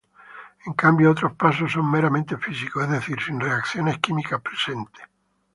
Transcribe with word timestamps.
En 0.65 0.73
cambio 0.73 1.11
otros 1.11 1.33
pasos 1.33 1.73
son 1.73 1.91
meramente 1.91 2.35
físicos, 2.35 2.85
es 2.85 2.89
decir, 2.89 3.21
sin 3.21 3.39
reacciones 3.39 3.99
químicas 3.99 4.41
presentes. 4.41 5.03